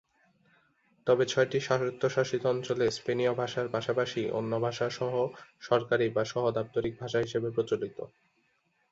[1.07, 7.97] তবে ছয়টি স্বায়ত্তশাসিত অঞ্চলে স্পেনীয় ভাষার পাশাপাশি অন্য ভাষা সহ-সরকারী বা সহ-দাপ্তরিক ভাষা হিসেবে প্রচলিত।